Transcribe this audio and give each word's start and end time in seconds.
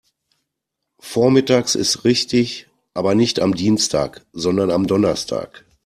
Vormittags 0.97 1.75
ist 1.75 2.05
richtig, 2.05 2.67
aber 2.95 3.13
nicht 3.13 3.39
am 3.39 3.53
Dienstag, 3.53 4.25
sondern 4.33 4.71
am 4.71 4.87
Donnerstag. 4.87 5.63